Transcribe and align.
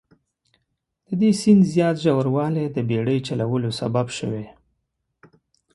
د 1.07 1.09
دې 1.21 1.31
سیند 1.41 1.63
زیات 1.73 1.95
ژوروالی 2.03 2.65
د 2.71 2.77
بیړۍ 2.89 3.19
چلولو 3.27 3.69
سبب 3.79 4.07
شوي. 4.17 4.45